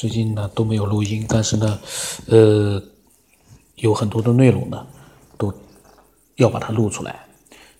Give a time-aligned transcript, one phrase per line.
[0.00, 1.78] 最近呢都没有录音，但是呢，
[2.28, 2.82] 呃，
[3.74, 4.86] 有很多的内容呢，
[5.36, 5.52] 都
[6.36, 7.20] 要把它录出来。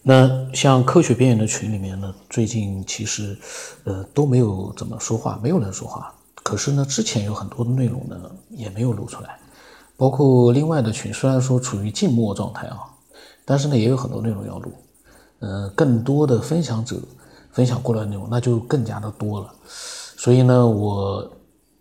[0.03, 3.35] 那像科学边缘的群里面呢，最近其实
[3.85, 6.13] 呃都没有怎么说话，没有人说话。
[6.43, 9.39] 可是呢，之前有很多的内容呢也没有录出来，
[9.97, 12.81] 包括另外的群，虽然说处于静默状态啊，
[13.47, 14.71] 但是呢也有很多内容要录。
[15.39, 17.01] 呃，更多的分享者
[17.51, 19.51] 分享过来的内容，那就更加的多了。
[19.65, 21.27] 所以呢，我。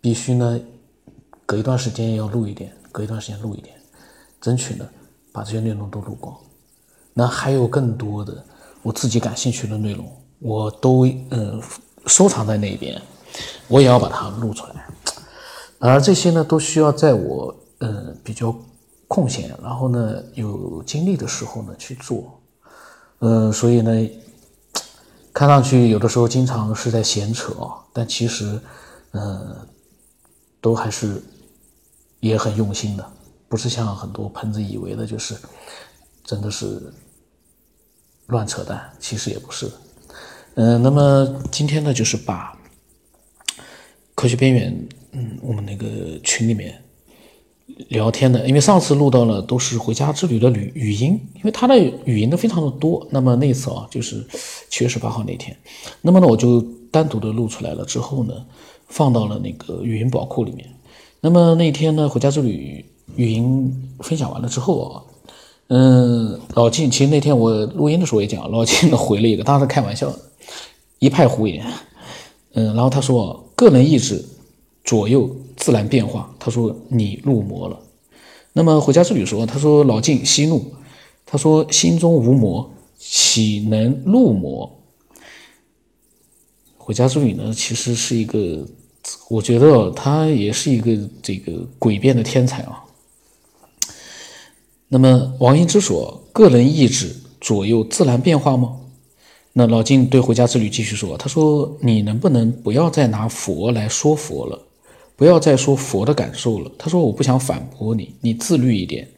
[0.00, 0.58] 必须呢，
[1.44, 3.76] 隔一段时间要录一点，隔一段时间录一点，
[4.40, 4.88] 争取呢
[5.30, 6.34] 把这些内容都录光。
[7.12, 8.42] 那还有更多的
[8.82, 11.60] 我自己感兴趣的内容，我都嗯
[12.06, 13.00] 收藏在那边，
[13.68, 14.86] 我也要把它录出来。
[15.78, 18.54] 而这些呢，都需要在我嗯比较
[19.06, 22.40] 空闲，然后呢有精力的时候呢去做。
[23.18, 24.10] 嗯，所以呢，
[25.34, 27.52] 看上去有的时候经常是在闲扯，
[27.92, 28.58] 但其实
[29.10, 29.54] 嗯。
[30.60, 31.22] 都还是
[32.20, 33.12] 也很用心的，
[33.48, 35.34] 不是像很多喷子以为的，就是
[36.22, 36.92] 真的是
[38.26, 39.70] 乱扯淡，其实也不是。
[40.54, 42.58] 嗯，那么今天呢，就是把
[44.14, 46.82] 科学边缘，嗯，我们那个群里面
[47.88, 53.06] 聊天的，因为上次录到了都是回家之旅的语语音，因为他的语音都非常的多。
[53.10, 54.26] 那么那次啊，就是
[54.68, 55.56] 七月十八号那天，
[56.02, 58.34] 那么呢，我就单独的录出来了之后呢。
[58.90, 60.68] 放到了那个语音宝库里面。
[61.22, 65.02] 那么那天呢，回家之旅语音分享完了之后啊，
[65.68, 70.18] 嗯，老金其实那天我录音的时候也讲，老金呢 回了一个，当时开玩笑的，
[70.98, 71.64] 一派胡言。
[72.54, 74.24] 嗯，然后他说个人意志
[74.82, 77.78] 左右自然变化，他说你入魔了。
[78.52, 80.72] 那么回家之旅说，他说老晋息怒，
[81.26, 82.68] 他说心中无魔，
[82.98, 84.80] 岂能入魔？
[86.78, 88.66] 回家之旅呢，其实是一个。
[89.28, 92.84] 我觉得他也是一个这个诡辩的天才啊。
[94.88, 98.76] 那么王英之说，个人意志左右自然变化吗？
[99.52, 104.60] 那老金对回家之旅继续说，他说你能不能不要再拿佛来说佛了，
[105.16, 106.70] 不要再说佛的感受了。
[106.76, 109.08] 他说我不想反驳你，你自律一点。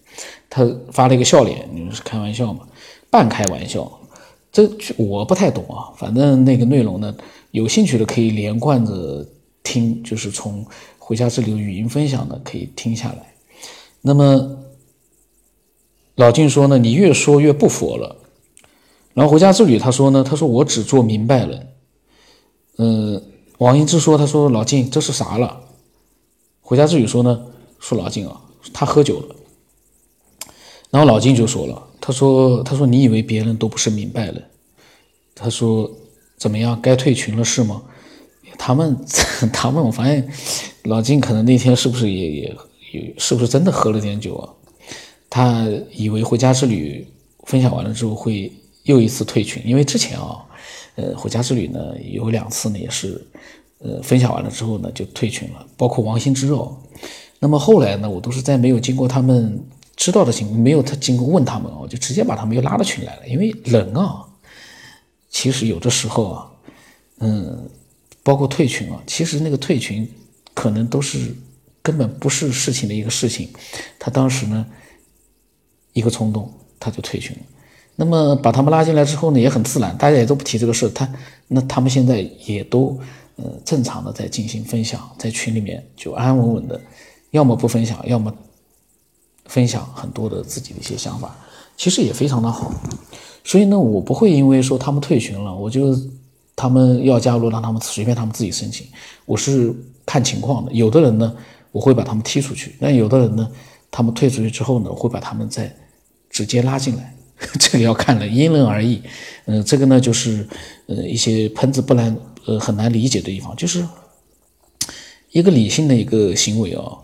[0.49, 2.61] 他发了一个笑脸，你们是开玩笑吗？
[3.11, 3.91] 半开玩笑，
[4.53, 5.93] 这我不太懂啊。
[5.97, 7.15] 反正那个内容呢，
[7.51, 9.27] 有兴趣的可以连贯着。
[9.63, 10.67] 听就是从
[10.99, 13.35] 回家之旅的语音分享的可以听下来。
[14.01, 14.59] 那么
[16.15, 18.17] 老静说呢，你越说越不佛了。
[19.15, 21.69] 然后回家之旅他说呢，他说我只做明白人。
[22.79, 23.23] 嗯，
[23.59, 25.61] 王英之说，他说老静这是啥了？
[26.61, 27.47] 回家之旅说呢，
[27.79, 28.41] 说老静啊，
[28.73, 29.37] 他喝酒了。
[30.91, 34.43] 然后老金就说了，他说他说你以为别人都不是明白人？
[35.35, 35.91] 他说
[36.37, 37.83] 怎么样，该退群了是吗？
[38.65, 38.97] 他们，
[39.53, 40.25] 他们，我发现
[40.85, 42.57] 老金可能那天是不是也也
[42.93, 44.49] 也是不是真的喝了点酒啊？
[45.29, 47.05] 他以为回家之旅
[47.45, 48.53] 分享完了之后会
[48.85, 50.39] 又一次退群，因为之前啊，
[50.95, 51.81] 呃，回家之旅呢
[52.13, 53.21] 有两次呢也是，
[53.79, 56.77] 呃，分享完了之后呢就退群了，包括王心之哦。
[57.41, 59.61] 那么后来呢，我都是在没有经过他们
[59.97, 63.27] 知道的情况，没有他经过问他们哦，就直接把他们又拉到群来了。
[63.27, 64.23] 因为人啊，
[65.31, 66.47] 其实有的时候啊，
[67.19, 67.69] 嗯。
[68.23, 70.09] 包括退群啊，其实那个退群
[70.55, 71.35] 可能都是
[71.83, 73.49] 根本不是事情的一个事情，
[73.99, 74.65] 他当时呢
[75.93, 77.43] 一个冲动他就退群了。
[77.97, 80.89] 那么把他们拉进来之后呢，也很自然，大家也都不提这个事。
[80.91, 81.13] 他
[81.49, 82.97] 那他们现在也都
[83.37, 86.81] 呃正常的在进行分享，在群里面就安安稳稳的，
[87.33, 88.33] 要么不分享，要么
[89.47, 91.37] 分享很多的自己的一些想法，
[91.77, 92.73] 其实也非常的好。
[93.43, 95.99] 所以呢，我不会因为说他们退群了，我就。
[96.55, 98.87] 他们要加入，让他们随便他们自己申请。
[99.25, 99.75] 我是
[100.05, 101.35] 看情况的，有的人呢，
[101.71, 103.51] 我会把他们踢出去；但有的人呢，
[103.91, 105.75] 他们退出去之后呢，会把他们再
[106.29, 107.17] 直接拉进来。
[107.59, 109.03] 这个要看人，因人而异。
[109.47, 110.47] 嗯，这个呢，就是
[110.87, 113.85] 呃一些喷子不难呃很难理解的地方，就是
[115.31, 116.99] 一个理性的一个行为啊，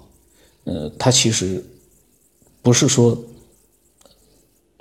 [0.64, 1.64] 呃，他其实
[2.62, 3.18] 不是说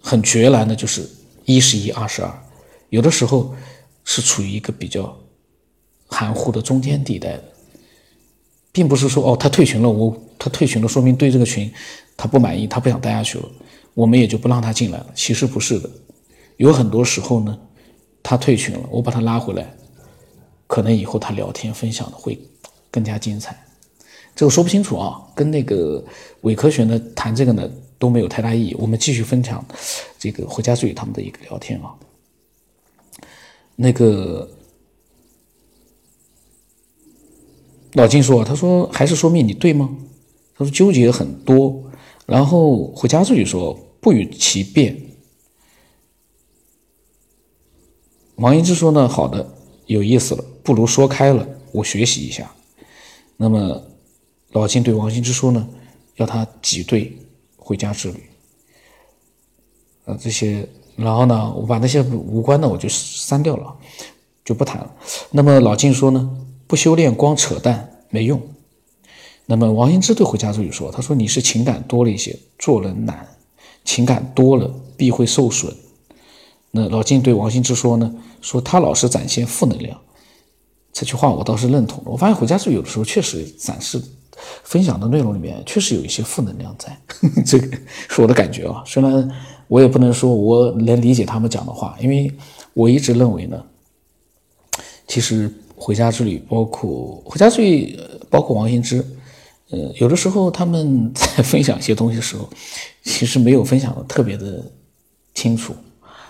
[0.01, 1.09] 很决然的，就是
[1.45, 2.31] 一是一，二是二，
[2.89, 3.55] 有的时候。
[4.09, 5.13] 是处于一个比较
[6.07, 7.44] 含糊的中间地带的，
[8.71, 11.69] 并不是说哦，他退群了，我他退群了，说明对这个群
[12.15, 13.45] 他不满意，他不想待下去了，
[13.94, 15.07] 我们也就不让他进来了。
[15.13, 15.89] 其实不是的，
[16.56, 17.59] 有很多时候呢，
[18.24, 19.75] 他退群了，我把他拉回来，
[20.68, 22.39] 可能以后他聊天分享的会
[22.89, 23.62] 更加精彩。
[24.33, 26.01] 这个说不清楚啊，跟那个
[26.42, 27.69] 伪科学呢谈这个呢
[28.00, 28.74] 都没有太大意义。
[28.80, 29.65] 我们继续分享
[30.18, 31.94] 这个回家之旅他们的一个聊天啊。
[33.79, 34.50] 那个
[37.94, 39.95] 老金说：“他说还是说明你对吗？
[40.56, 41.83] 他说纠结很多。
[42.25, 45.00] 然后回家之旅说不与其辩。”
[48.38, 52.51] 王英之说呢：“好的，有意思了，不如说开了，我学习一下。”
[53.38, 53.81] 那么
[54.53, 55.69] 老金对王英之说呢
[56.18, 57.15] ：“要他挤兑
[57.56, 58.23] 回家之旅。”
[60.06, 63.73] 啊，这些，然后呢，我把那些无关的我就删掉了，
[64.44, 64.91] 就不谈了。
[65.31, 66.29] 那么老金说呢
[66.67, 68.41] ：“不修炼光扯淡没用。”
[69.45, 73.25] 那么王英之对回家之旅说：“他说你是情感多了一些，做人难，
[73.85, 75.73] 情感多了必会受损。”
[76.71, 79.97] 那老金对王兴之说呢，说他老是展现负能量，
[80.91, 82.01] 这句话我倒是认同。
[82.05, 84.01] 我发现回家之后有的时候确实展示
[84.63, 86.99] 分享的内容里面确实有一些负能量在，
[87.45, 87.77] 这个
[88.09, 88.83] 是我的感觉啊。
[88.85, 89.31] 虽然
[89.67, 92.31] 我也不能说我能理解他们讲的话，因为
[92.73, 93.63] 我一直认为呢，
[95.07, 97.99] 其实回家之旅包括回家之旅，
[98.29, 99.05] 包括王兴之，
[99.69, 102.49] 呃，有的时候他们 在分享一些东西的时候，
[103.03, 104.63] 其实没有分享的特别的
[105.33, 105.75] 清楚。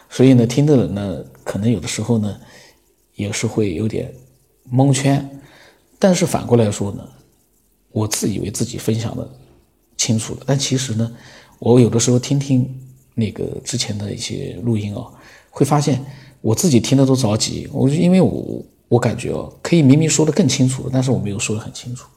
[0.09, 2.37] 所以呢，听的人呢，可能有的时候呢，
[3.15, 4.13] 也是会有点
[4.63, 5.29] 蒙圈。
[5.99, 7.07] 但是反过来说呢，
[7.91, 9.29] 我自以为自己分享的
[9.97, 11.11] 清楚了，但其实呢，
[11.59, 12.73] 我有的时候听听
[13.17, 15.11] 那个之前的一些录音哦，
[15.49, 15.99] 会发现
[16.39, 17.67] 我自己听的都着急。
[17.73, 22.07] 我因为我我感觉哦，可以明明说的更清楚，但是我没有说的很清楚，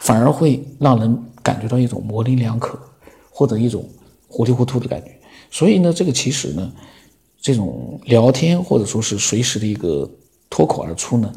[0.00, 2.76] 反而会让人感觉到一种模棱两可，
[3.30, 3.88] 或者一种
[4.26, 5.12] 糊里糊涂的感觉。
[5.50, 6.72] 所以呢，这个其实呢。
[7.38, 10.10] 这种聊天或者说是随时的一个
[10.50, 11.32] 脱口而出呢，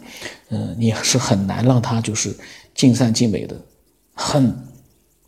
[0.50, 2.36] 嗯，你是很难让他就是
[2.74, 3.56] 尽善尽美的，
[4.16, 4.52] 很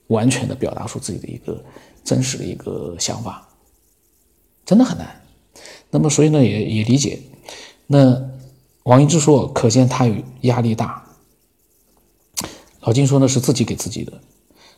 [0.08, 1.64] 完全的表达出自己的一个
[2.04, 3.48] 真实的一个想法，
[4.72, 5.22] 真的很难。
[5.90, 7.22] 那么所以呢，也也理解。
[7.88, 8.30] 那
[8.84, 11.04] 王一之说，可见他有压力大。
[12.80, 14.14] 老金说呢，是自己给自己的。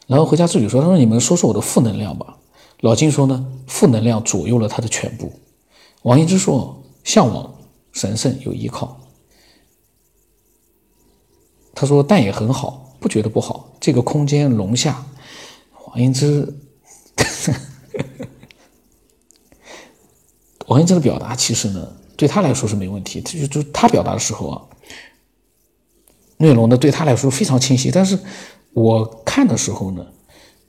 [0.07, 2.40] 然后回家自己说，他说你们说说我的负能量吧。
[2.80, 5.31] 老金说呢，负能量左右了他的全部。
[6.01, 7.54] 王一之说：“向往
[7.92, 9.00] 神圣有依靠。”
[11.75, 13.69] 他说：“但也很好，不觉得不好。
[13.80, 15.06] 这个空间容下。”
[15.86, 16.51] 王一之，
[20.68, 23.21] 王一之的表达其实呢，对他来说是没问题。
[23.21, 24.62] 他就就他表达的时候啊，
[26.38, 27.92] 内容呢对他来说非常清晰。
[27.92, 28.18] 但是
[28.74, 30.06] 我看的时候呢，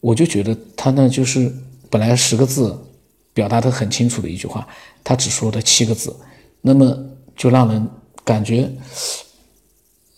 [0.01, 1.53] 我就觉得他呢就是
[1.91, 2.79] 本来十个字。
[3.35, 4.65] 表达的很清楚的一句话，
[5.03, 6.15] 他只说了七个字，
[6.61, 6.97] 那么
[7.35, 7.85] 就让人
[8.23, 8.73] 感觉，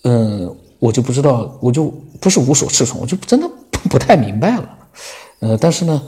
[0.02, 1.86] 嗯，我就不知道，我就
[2.20, 3.50] 不是无所适从，我就真的
[3.88, 4.78] 不太明白了，
[5.38, 6.02] 呃，但是呢，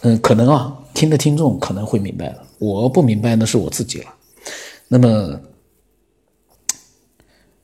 [0.00, 4.14] 嗯，可能啊，听的听众可能会明白了，我不明白那是我自己了。
[4.88, 5.40] 那么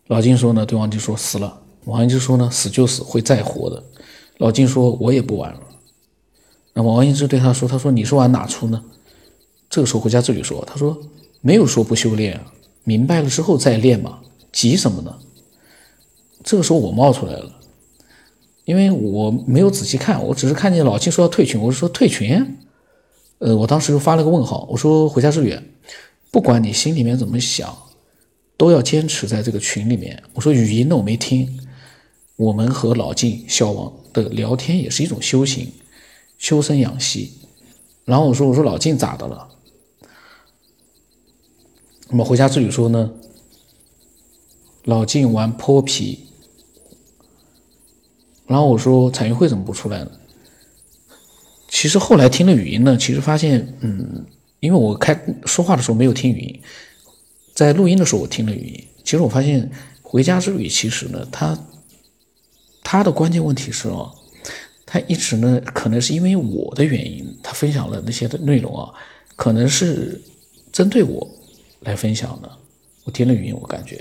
[0.07, 3.83] 老金说呢，对王金说死了，王金说呢，死就死，会再活的。
[4.39, 5.61] 老金说，我也不玩了。
[6.75, 8.83] 那么王羲之对他说：“他说你是玩哪出呢？”
[9.71, 11.01] 这个时候回家自己说：“他说
[11.41, 12.53] 没有说不修炼啊，
[12.83, 14.19] 明白了之后再练嘛，
[14.53, 15.17] 急什么呢？”
[16.43, 17.51] 这个时候我冒出来了，
[18.65, 22.59] 因为我没有仔细看，我只是看见老金说要退群，我是说退群。
[23.45, 25.55] 呃，我当时就发了个问号，我说回家之旅，
[26.31, 27.77] 不管你心里面怎么想，
[28.57, 30.23] 都要坚持在这个群里面。
[30.33, 31.61] 我说语音的我没听，
[32.37, 35.71] 我们和老晋、小王的聊天也是一种修行。
[36.39, 37.33] 修身养息，
[38.07, 39.47] 然后我说：“我说老晋咋的了？”
[42.09, 43.13] 那么回家之旅说呢，
[44.85, 46.21] 老晋玩泼皮。
[48.47, 50.11] 然后我说：“彩云会怎么不出来呢？”
[51.75, 54.25] 其实后来听了语音呢，其实发现，嗯，
[54.61, 56.61] 因为我开说话的时候没有听语音，
[57.53, 58.85] 在录音的时候我听了语音。
[59.03, 59.69] 其实我发现
[60.01, 61.59] 回家之旅其实呢，他
[62.85, 64.09] 他的关键问题是哦。
[64.87, 68.93] 他一直呢，可能是因为我的原因，他分享了那些的内容啊，
[69.35, 70.23] 可能是
[70.71, 71.29] 针对我
[71.81, 72.49] 来分享的。
[73.03, 73.97] 我听了语音，我感觉，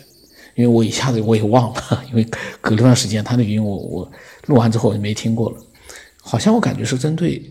[0.54, 2.24] 因为我一下子我也忘了， 因为
[2.62, 4.12] 隔了段时间，他的语音我我
[4.46, 5.58] 录完之后我就没听过了，
[6.22, 7.42] 好像我感觉是针对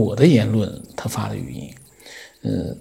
[0.00, 1.74] 我的言论他发的语音，
[2.42, 2.78] 嗯，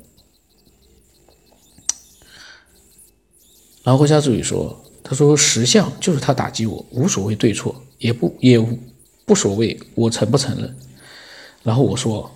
[3.83, 8.63] 然后回家助理说，他说实相就是他打击我，无所谓对错，也不也。
[9.27, 10.75] 不所谓，我承不承认？
[11.63, 12.29] 然后我说：“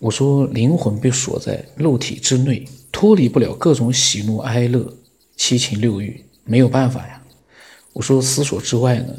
[0.00, 4.90] 我说灵魂被锁在肉体之内，脱离不了各种喜怒哀乐、
[5.36, 7.22] 七情六欲，没有办法呀。”
[7.92, 9.14] 我说：“思索之外呢，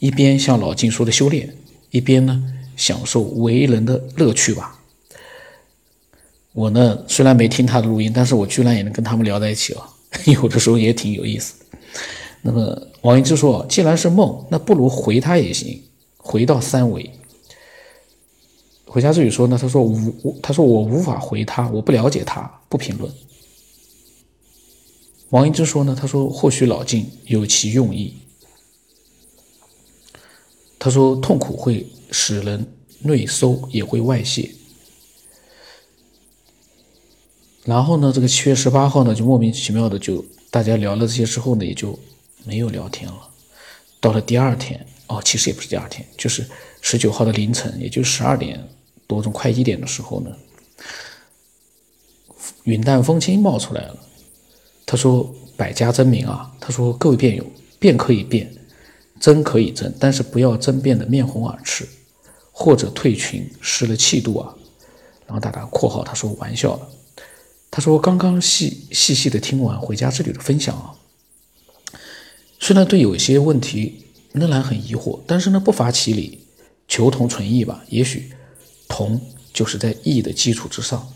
[0.00, 1.56] 一边像老金说的修炼，
[1.90, 2.42] 一边呢
[2.76, 4.78] 享受为人的乐趣吧。”
[6.52, 9.88] 我呢虽然没听他的录音，但是我居然也能跟他们聊在一起啊，
[10.26, 11.54] 有的时候也挺有意思。
[12.42, 15.82] 那么王一之说，既然是梦，那不如回他也行，
[16.18, 17.10] 回到三维。
[18.84, 23.10] 回家之语说呢，他说无，他说我无法回他，我不了解他，不评论。
[25.30, 28.14] 王一之说呢，他说或许老静有其用意。
[30.78, 32.64] 他说痛苦会使人
[33.00, 34.48] 内收，也会外泄。
[37.64, 41.98] 然后呢，这个七月十八号呢，就莫名其妙的就大家聊了这些之后呢，也就
[42.44, 43.30] 没有聊天了。
[43.98, 46.46] 到了第二天，哦，其实也不是第二天，就是
[46.80, 48.68] 十九号的凌晨，也就十二点。
[49.04, 50.34] 多钟快一点的时候呢，
[52.64, 53.98] 云淡风轻冒出来了。
[54.86, 57.44] 他说：“百家争鸣啊，他说各位辩友，
[57.78, 58.50] 辩可以辩，
[59.20, 61.86] 争可以争，但是不要争辩的面红耳赤，
[62.52, 64.54] 或者退群失了气度啊。”
[65.26, 66.88] 然后大大括号他说玩笑了。
[67.70, 70.94] 他说刚刚细细细的听完回家之旅的分享啊，
[72.60, 76.46] 虽然对有些问题仍然很疑惑，但是呢不乏其理，
[76.86, 78.30] 求同存异吧，也许。
[78.88, 79.18] 同
[79.54, 81.10] 就是在义的基础之上，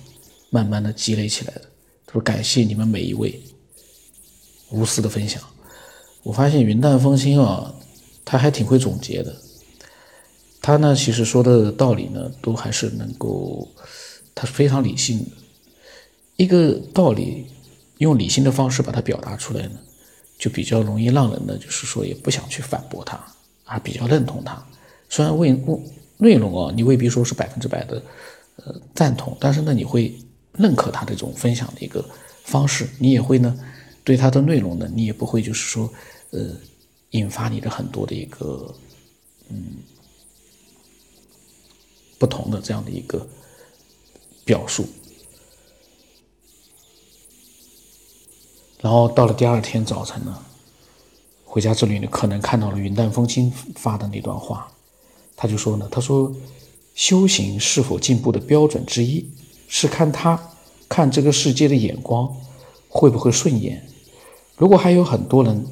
[0.49, 1.61] 慢慢的积累起来的。
[2.07, 3.39] 他说：“感谢你们每一位
[4.71, 5.43] 无私的分享。”
[6.25, 7.75] 我发现云淡风轻啊，
[8.25, 9.37] 他还挺会总结的。
[10.67, 13.69] 他呢，其实说的道理呢，都还是能够，
[14.35, 15.27] 他是非常理性的。
[16.35, 17.47] 一个道理，
[17.99, 19.79] 用理性的方式把它表达出来呢，
[20.37, 23.17] 就比较容易让人呢，就是说也不想去反驳他，
[23.63, 24.61] 啊，比较认同他。
[25.09, 25.57] 虽然为。
[26.19, 28.03] 内容啊，你未必说是百分之百的，
[28.57, 30.19] 呃，赞同，但是呢，你会
[30.53, 32.03] 认可他这种分享的一个
[32.43, 33.55] 方式，你也会呢，
[34.03, 35.93] 对他的内容呢，你也不会就是说，
[36.31, 36.41] 呃，
[37.11, 38.75] 引发你的很多的一个，
[39.51, 39.77] 嗯，
[42.19, 43.27] 不同的这样的一个
[44.45, 44.87] 表述。
[48.81, 50.43] 然后到了第二天早晨呢，
[51.45, 54.71] 回家之旅呢，可能看到了云淡风轻发的那段话。
[55.35, 56.33] 他就说呢，他说，
[56.95, 59.29] 修行是否进步的标准之一，
[59.67, 60.41] 是看他
[60.89, 62.35] 看这个世界的眼光
[62.89, 63.87] 会不会顺眼。
[64.57, 65.67] 如果还有很多人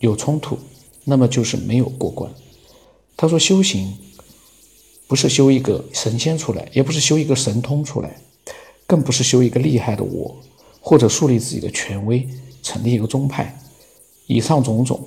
[0.00, 0.58] 有冲突，
[1.04, 2.30] 那么就是没有过关。
[3.16, 3.96] 他说，修行
[5.14, 8.16] 不是修一个神仙出来，也不是修一个神通出来，
[8.84, 10.36] 更不是修一个厉害的我，
[10.80, 12.28] 或者树立自己的权威，
[12.64, 13.56] 成立一个宗派。
[14.26, 15.06] 以上种种。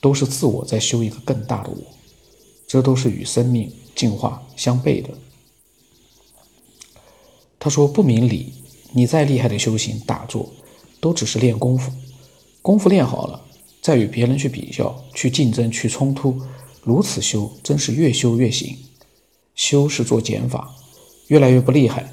[0.00, 1.76] 都是自我在修一个更大的我，
[2.66, 5.08] 这都是与生命进化相悖的。
[7.60, 8.52] 他说：“不明理，
[8.92, 10.50] 你再厉害的修行打坐，
[11.00, 11.92] 都只是练功夫。
[12.60, 13.40] 功夫练好了，
[13.80, 16.38] 再与别人去比较、去竞争、去冲突，
[16.84, 18.76] 如此修，真是越修越行。
[19.54, 20.74] 修是做减法，
[21.28, 22.12] 越来越不厉害，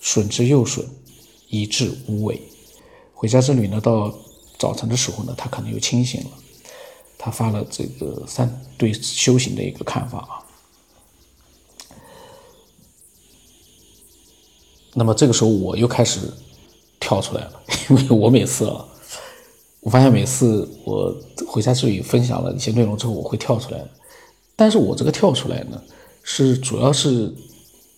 [0.00, 0.86] 损之又损，
[1.48, 2.40] 以至无为。
[3.14, 4.14] 回家之旅呢，到
[4.58, 6.30] 早晨的时候呢，他可能又清醒了。”
[7.24, 10.42] 他发了这个三对修行的一个看法啊。
[14.92, 16.20] 那么这个时候我又开始
[16.98, 18.84] 跳出来了， 因为我每次啊，
[19.80, 23.82] 我发现每次我回家之旅分享了一些内容之后，我会跳出来。
[24.56, 25.82] 但是我这个跳出来呢，
[26.22, 27.32] 是主要是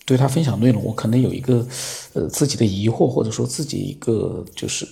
[0.07, 1.67] 对他分享内容，我可能有一个
[2.13, 4.89] 呃自己的疑惑，或者说自己一个就是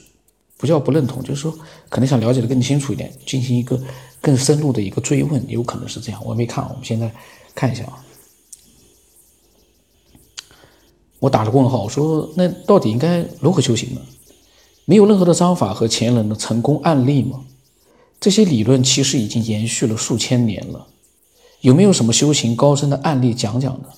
[0.56, 1.52] 不叫不认同，就是说
[1.88, 3.80] 可能想了解的更清楚一点，进行一个。
[4.24, 6.24] 更深入的一个追问，有可能是这样。
[6.24, 7.12] 我没看，我们现在
[7.56, 7.98] 看一下啊。
[11.18, 14.00] 我打了问号，我说那到底应该如何修行呢？
[14.84, 17.40] 没有任何的章法和前人的成功案例吗？
[18.20, 20.86] 这些理论其实已经延续了数千年了，
[21.62, 23.88] 有没有什么修行高深的案例讲讲呢？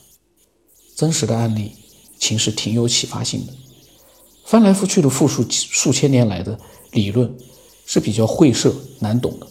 [0.94, 1.73] 真实的案例
[2.18, 3.52] 其实挺有启发性的。
[4.44, 6.59] 翻来覆去的复述数千年来的
[6.92, 7.35] 理论
[7.87, 9.47] 是比较晦涩难懂的。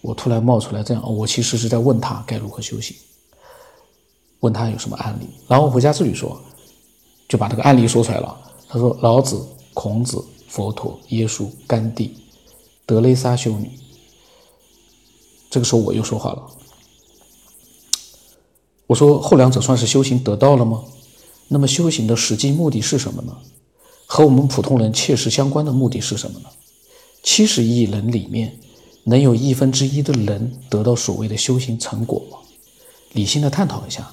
[0.00, 2.96] 我突然冒出来这样，我其实是在问他该如何修行，
[4.38, 5.26] 问他有什么案例。
[5.48, 6.40] 然后回家之旅说，
[7.28, 8.40] 就把这个案例说出来了。
[8.68, 12.16] 他说：老子、孔子、佛陀、耶稣、甘地、
[12.86, 13.68] 德蕾莎修女。
[15.50, 16.42] 这个时候我又说话了，
[18.86, 20.84] 我说后两者算是修行得到了吗？
[21.48, 23.36] 那么修行的实际目的是什么呢？
[24.06, 26.46] 和我们普通人切实相关的目的是什么呢？
[27.22, 28.58] 七十亿人里面。
[29.06, 32.38] 能有一分之一的人得到所谓的修行成果吗？
[33.12, 34.10] 理性的探讨一下，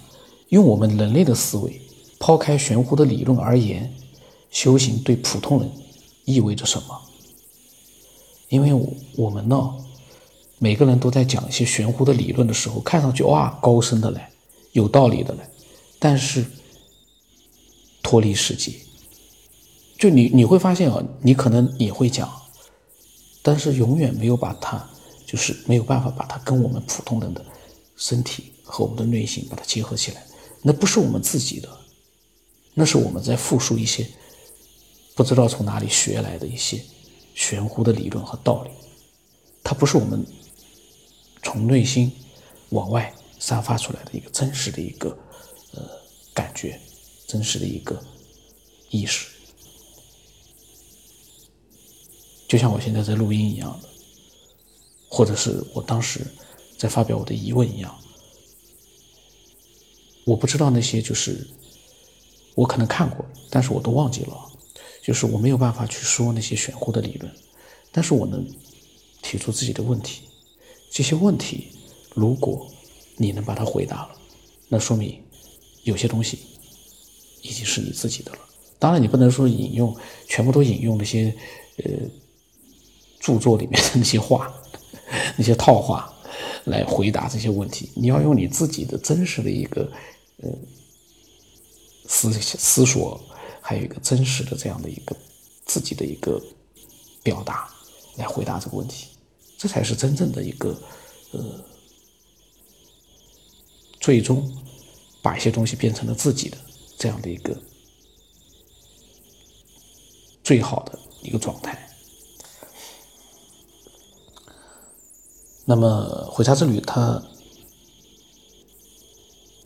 [0.49, 1.81] 用我们人类的思维，
[2.19, 3.89] 抛开玄乎的理论而言，
[4.49, 5.71] 修行对普通人
[6.25, 7.01] 意味着什么？
[8.49, 8.73] 因为
[9.15, 9.73] 我们呢，
[10.59, 14.19] 每个人都在讲一些玄乎的理论的时候，看上去哇高深的嘞，
[14.71, 15.41] 有道理的嘞，
[15.99, 16.45] 但是
[18.01, 18.81] 脱离实际，
[19.97, 22.29] 就你你会发现啊，你可能也会讲。
[23.43, 24.87] 但是永远没有把它，
[25.25, 27.43] 就是没有办法把它跟我们普通人的
[27.95, 30.23] 身体和我们的内心把它结合起来。
[30.61, 31.67] 那不是我们自己的，
[32.75, 34.07] 那是我们在复述一些
[35.15, 36.79] 不知道从哪里学来的一些
[37.33, 38.69] 玄乎的理论和道理。
[39.63, 40.23] 它不是我们
[41.41, 42.11] 从内心
[42.69, 45.09] 往外散发出来的一个真实的一个
[45.73, 45.81] 呃
[46.31, 46.79] 感觉，
[47.27, 47.99] 真实的一个
[48.91, 49.27] 意识。
[52.47, 53.89] 就像我现在在录音一样的，
[55.09, 56.23] 或者是我当时
[56.77, 57.99] 在发表我的疑问一样，
[60.23, 61.47] 我不知道那些就是
[62.53, 64.37] 我可能看过，但是我都忘记了，
[65.01, 67.35] 就是我没有办法去说那些玄乎的理论，
[67.91, 68.45] 但是我能
[69.23, 70.21] 提出自己的问题，
[70.91, 71.69] 这些问题
[72.13, 72.69] 如果
[73.21, 74.11] 你能把它回答了，
[74.67, 75.21] 那说明
[75.83, 76.39] 有些东西
[77.41, 78.39] 已经是你自己的了。
[78.79, 79.95] 当然，你不能说引用
[80.27, 81.33] 全部都引用那些
[81.77, 81.91] 呃。
[83.23, 84.51] 著作里面的那些话，
[85.37, 86.11] 那些套话，
[86.63, 87.87] 来回答这些问题。
[87.93, 89.91] 你要用你自己的真实的一个，
[90.41, 90.49] 呃，
[92.07, 93.21] 思思索，
[93.61, 95.15] 还有一个真实的这样的一个
[95.65, 96.41] 自己的一个
[97.21, 97.69] 表达，
[98.17, 99.09] 来回答这个问题。
[99.55, 100.75] 这才是真正的一个，
[101.33, 101.63] 呃，
[104.01, 104.51] 最终
[105.21, 106.57] 把一些东西变成了自己的
[106.97, 107.55] 这样的一个
[110.43, 111.87] 最好的一个状态。
[115.63, 117.23] 那么回家之旅，他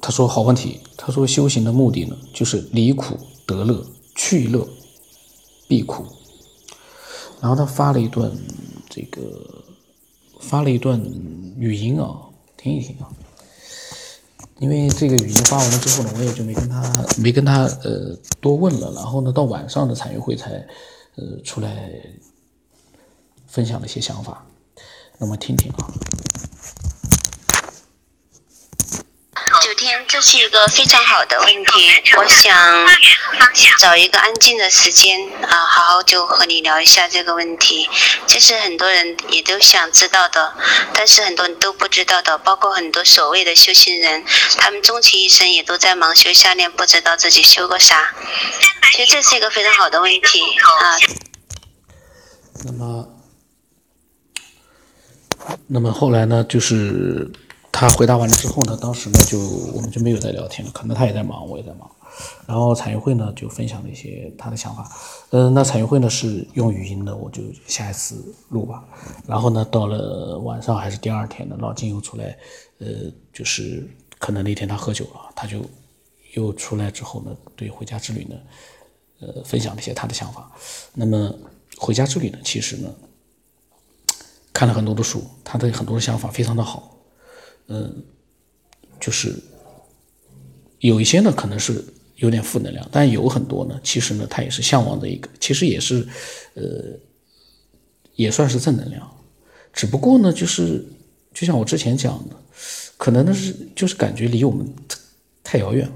[0.01, 0.82] 他说好问题。
[0.98, 3.15] 他说修行的目的呢，就是离苦
[3.46, 4.68] 得乐，去乐
[5.68, 6.04] 避苦。
[7.39, 8.32] 然后他发了一段
[8.89, 9.63] 这个
[10.39, 11.00] 发了一段
[11.58, 13.10] 语音啊，听一听啊。
[14.60, 18.92] 因为这个语音发完了之后呢，我也就没跟他没跟他呃多问了。
[18.94, 20.52] 然后呢，到晚上的产业会才
[21.16, 21.92] 呃出来
[23.48, 24.46] 分享了一些想法。
[25.18, 25.84] 那么听听啊，
[29.62, 31.90] 九天，这是一个非常好的问题。
[32.18, 32.88] 我想
[33.77, 37.88] 找一个安静的时间啊，好好就和你聊一下这个问题。
[38.25, 40.53] 这是很多人也都想知道的，
[40.94, 44.24] 但是很多人都不知道的，包括很多所谓的修行人，
[44.57, 48.14] 他们终其一生也都在忙修下练，不知道自己修个啥。
[48.94, 50.98] 其实这是一个非常好的问题啊。
[52.66, 53.11] 那么。
[55.68, 57.29] 那么后来呢，就是
[57.77, 59.38] 他回答完了之后呢，当时呢就
[59.74, 61.92] 我们就没有再聊天了，可能他也在忙，我也在忙。
[62.48, 64.90] 然后彩云会呢就分享了一些他的想法，
[65.31, 68.81] 嗯，那彩云会呢是用语音的，我就下一次录吧。
[69.27, 72.38] 然后呢，到了晚上还是第二天呢，老金又出来，
[72.79, 73.85] 呃，就是
[74.20, 75.59] 可能那天他喝酒了，他就
[76.33, 78.35] 又出来之后呢，对回家之旅呢，
[79.20, 80.50] 呃，分享了一些他的想法。
[80.94, 81.35] 那么
[81.77, 82.90] 回家之旅呢，其实呢。
[84.53, 86.90] 看了很多的书，他的很多的想法非常的好，
[87.68, 88.04] 嗯，
[89.00, 89.36] 就是
[90.80, 91.84] 有一些呢可能是
[92.18, 96.08] 有点负能量，但有很多呢，其实呢他也是向往的一个，其实也是，
[96.54, 96.64] 呃，
[98.16, 99.10] 也算是正能量，
[99.74, 100.86] 只不过呢就是
[101.34, 102.36] 就像我之前讲的，
[102.98, 104.66] 可能呢是就是感觉离我们
[105.44, 105.96] 太遥远了，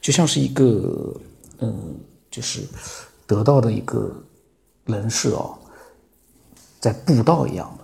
[0.00, 1.18] 就像是一个
[1.58, 1.96] 嗯，
[2.30, 2.60] 就是
[3.26, 4.14] 得到的一个
[4.84, 5.56] 人士哦。
[6.80, 7.78] 在布道一样，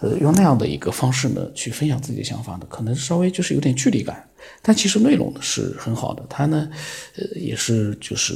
[0.00, 4.28] 呃，用那样的一个方式呢，去分享自己的想法呢，可能稍微就是有点距离感，
[4.60, 6.70] 但其实内容呢是很好的，他呢，
[7.16, 8.34] 呃，也是就是，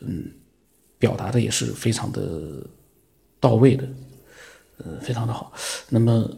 [0.00, 0.30] 嗯，
[0.98, 2.66] 表达的也是非常的
[3.38, 3.88] 到位的，
[4.78, 5.52] 呃，非常的好。
[5.88, 6.28] 那么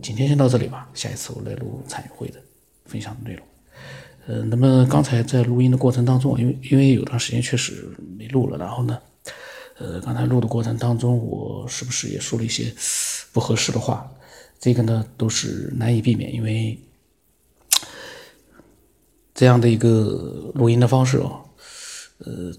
[0.00, 2.40] 今天先到这里吧，下一次我来录参与会的
[2.86, 3.46] 分享的内容。
[4.26, 8.98] 呃，那么刚才在录音的过程当中，因为因为有段时间确实没录了，然后呢。
[9.78, 12.74] 呃，刚才录的过程当中，我是不是也说了一些
[13.32, 14.10] 不合适的话？
[14.60, 16.76] 这个呢，都是难以避免，因为
[19.32, 21.40] 这样的一个录音的方式哦，
[22.18, 22.52] 呃，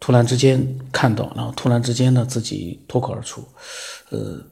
[0.00, 3.44] 突然之间看到，然后突然之间呢，自己脱口而出，
[4.10, 4.44] 呃，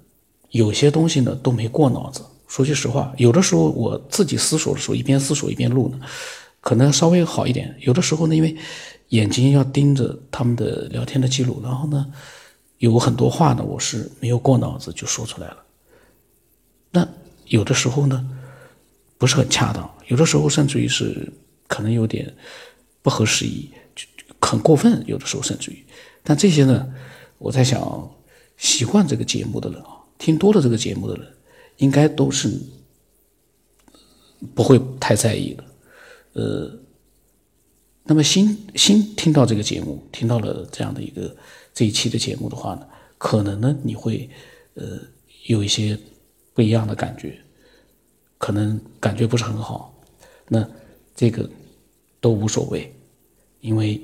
[0.51, 2.25] 有些东西呢都没过脑子。
[2.47, 5.99] 说句实话，有的时候我自己思索的时候，一边思索一边录呢，
[6.67, 7.73] 可能稍微好一点。
[7.79, 8.57] 有的时候呢，因为
[9.11, 12.13] 眼睛要盯着他们的聊天的记录，然后呢，
[12.79, 15.59] 有很多话呢，我是没有过脑子就说出来了。
[16.91, 17.07] 那
[17.45, 18.29] 有的时候呢，
[19.17, 21.33] 不是很恰当，有的时候甚至于是
[21.69, 22.35] 可能有点
[23.01, 24.05] 不合时宜，就
[24.41, 25.01] 很过分。
[25.07, 25.87] 有的时候甚至于，
[26.25, 26.85] 但这些呢，
[27.39, 28.11] 我在想，
[28.57, 31.33] 习惯这个节目的人啊，听多了这个节目的人，
[31.77, 32.61] 应该都是
[34.53, 35.63] 不会太在意的，
[36.37, 36.79] 呃。
[38.09, 41.37] 那么新新听到这个节目，听到了这样的一个
[41.75, 42.87] 这一期的节目的话呢，
[43.19, 44.31] 可能呢你会
[44.75, 45.01] 呃，
[45.47, 45.99] 有一些
[46.55, 47.37] 不一样的感觉，
[48.39, 49.93] 可能感觉不是很好，
[50.47, 50.65] 那
[51.17, 51.51] 这个
[52.21, 52.95] 都无所谓，
[53.61, 54.01] 因为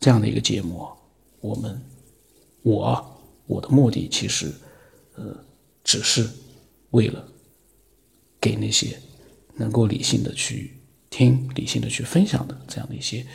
[0.00, 0.88] 这样的一个节目，
[1.42, 1.78] 我们
[2.62, 4.50] 我我的目的其实
[5.16, 5.44] 呃，
[5.84, 6.26] 只是
[6.92, 7.28] 为了
[8.40, 8.98] 给那些
[9.56, 10.75] 能够理性的去
[11.10, 13.26] 听、理性的去分享的这样的一些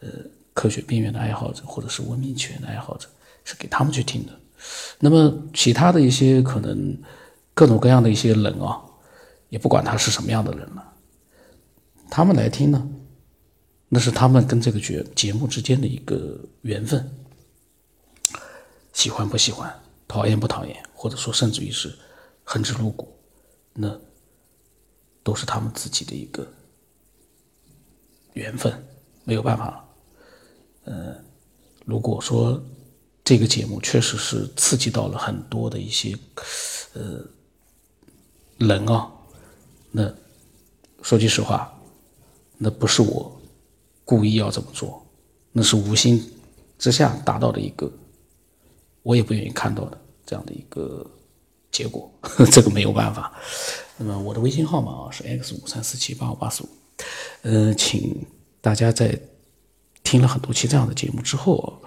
[0.00, 0.08] 呃
[0.54, 3.08] 科学边缘的爱好者，或者是文明起源的爱好者，
[3.44, 4.32] 是给他们去听的。
[4.98, 6.96] 那么其他的一些可能
[7.52, 8.80] 各种各样的一些人啊，
[9.50, 10.92] 也不管他是什么样的人了，
[12.10, 12.88] 他们来听呢，
[13.88, 17.08] 那是他们跟这个节节目之间的一个缘分，
[18.92, 19.72] 喜欢不喜欢，
[20.08, 21.94] 讨厌不讨厌，或者说甚至于是
[22.42, 23.14] 恨之入骨，
[23.74, 23.94] 那
[25.22, 26.50] 都是他们自己的一个
[28.36, 28.72] 缘分，
[29.24, 29.84] 没有办法。
[30.84, 31.14] 呃，
[31.84, 32.62] 如果说。
[33.28, 36.16] 这个节目确实是刺激到了很多的一些，
[36.92, 37.20] 呃，
[38.58, 39.10] 人啊。
[39.90, 40.14] 那
[41.02, 41.76] 说句实话，
[42.56, 43.36] 那不是我
[44.04, 45.04] 故意要这么做，
[45.50, 46.24] 那是无心
[46.78, 47.92] 之下达到的一个，
[49.02, 51.04] 我也不愿意看到的这样的一个
[51.72, 52.08] 结果。
[52.52, 53.36] 这个没有办法。
[53.96, 56.68] 那么我的微信号码啊是 x 五三四七八五八四五，
[57.42, 58.26] 呃，请
[58.60, 59.18] 大家在。
[60.08, 61.82] 听了很多期这样的节目之后，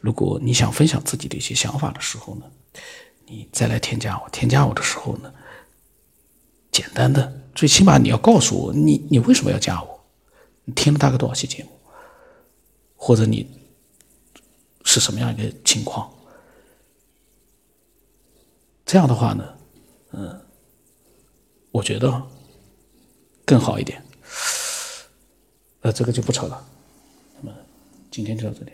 [0.00, 2.50] 如果你想分享自己的一些想法的时候呢，
[3.26, 4.28] 你再来添加我。
[4.30, 5.32] 添加我的时候呢，
[6.72, 10.04] 简单的，最起码你要告诉我，你你为什么要加我？
[10.64, 11.70] 你听了大概多少期节目？
[12.96, 13.48] 或者你
[14.84, 16.12] 是什么样一个情况？
[18.84, 19.44] 这样的话呢，
[20.10, 20.40] 嗯，
[21.70, 22.20] 我觉得
[23.44, 24.04] 更好一点。
[25.82, 26.66] 呃，这个就不扯了。
[27.40, 27.56] 那么
[28.10, 28.72] 今天就到这里。